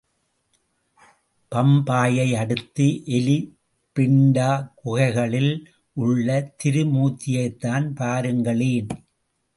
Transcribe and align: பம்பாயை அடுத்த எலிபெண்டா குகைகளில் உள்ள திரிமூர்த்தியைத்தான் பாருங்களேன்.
பம்பாயை 1.51 2.25
அடுத்த 2.37 2.83
எலிபெண்டா 3.17 4.49
குகைகளில் 4.75 5.53
உள்ள 5.97 6.53
திரிமூர்த்தியைத்தான் 6.63 7.87
பாருங்களேன். 7.93 8.89